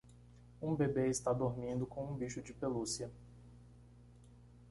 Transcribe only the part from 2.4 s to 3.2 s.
de pelúcia.